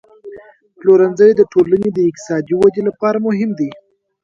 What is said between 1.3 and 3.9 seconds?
د ټولنې د اقتصادي ودې لپاره مهم دی.